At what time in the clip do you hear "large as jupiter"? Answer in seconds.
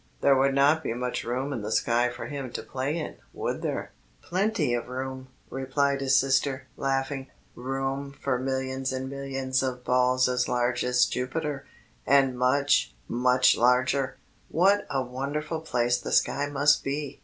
10.49-11.67